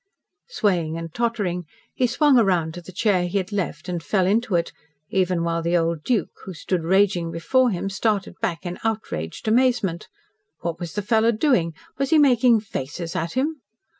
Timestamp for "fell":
4.01-4.25